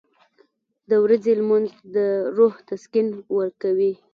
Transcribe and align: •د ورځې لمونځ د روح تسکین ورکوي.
•د 0.89 0.91
ورځې 1.03 1.31
لمونځ 1.39 1.67
د 1.95 1.97
روح 2.37 2.53
تسکین 2.69 3.07
ورکوي. 3.37 3.93